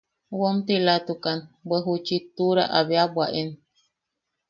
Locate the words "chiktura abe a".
2.05-3.05